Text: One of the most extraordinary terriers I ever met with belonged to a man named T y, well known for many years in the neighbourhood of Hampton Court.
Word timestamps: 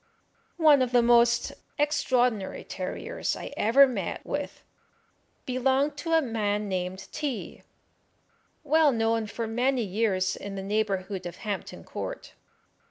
One 0.57 0.81
of 0.81 0.93
the 0.93 1.03
most 1.03 1.53
extraordinary 1.77 2.63
terriers 2.63 3.35
I 3.35 3.53
ever 3.55 3.85
met 3.87 4.25
with 4.25 4.63
belonged 5.45 5.95
to 5.97 6.13
a 6.13 6.23
man 6.23 6.67
named 6.67 7.07
T 7.11 7.57
y, 7.61 7.63
well 8.63 8.91
known 8.91 9.27
for 9.27 9.45
many 9.45 9.83
years 9.83 10.35
in 10.35 10.55
the 10.55 10.63
neighbourhood 10.63 11.27
of 11.27 11.35
Hampton 11.45 11.83
Court. 11.83 12.33